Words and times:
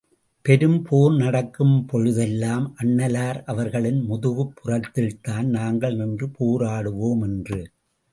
பெரும் 0.45 0.83
போர் 0.83 1.15
நடக்கும் 1.15 1.85
பொழுதெல்லாம், 1.85 2.75
அண்ணலார் 2.83 3.43
அவர்களின் 3.43 3.99
முதுகுப்புறத்தில்தான் 4.09 5.43
நாங்கள் 5.43 5.95
நின்று 5.95 6.29
போராடுவோம் 6.39 7.21
என்று. 7.21 7.61